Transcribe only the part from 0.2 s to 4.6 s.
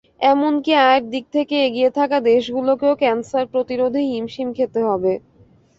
এমনকি আয়ের দিক থেকে এগিয়ে থাকা দেশগুলোকেও ক্যানসার প্রতিরোধে হিমশিম